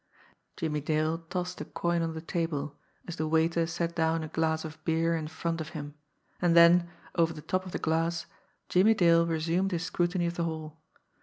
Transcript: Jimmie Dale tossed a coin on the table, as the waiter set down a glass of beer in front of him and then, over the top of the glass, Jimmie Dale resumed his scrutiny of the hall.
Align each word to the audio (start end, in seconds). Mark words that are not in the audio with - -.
Jimmie 0.57 0.81
Dale 0.81 1.19
tossed 1.29 1.61
a 1.61 1.65
coin 1.65 2.01
on 2.01 2.15
the 2.15 2.23
table, 2.23 2.75
as 3.07 3.17
the 3.17 3.27
waiter 3.27 3.67
set 3.67 3.93
down 3.93 4.23
a 4.23 4.27
glass 4.29 4.65
of 4.65 4.83
beer 4.83 5.15
in 5.15 5.27
front 5.27 5.61
of 5.61 5.69
him 5.77 5.93
and 6.41 6.57
then, 6.57 6.89
over 7.13 7.33
the 7.33 7.41
top 7.43 7.67
of 7.67 7.71
the 7.71 7.77
glass, 7.77 8.25
Jimmie 8.67 8.95
Dale 8.95 9.27
resumed 9.27 9.69
his 9.71 9.83
scrutiny 9.83 10.25
of 10.25 10.33
the 10.37 10.43
hall. 10.45 10.81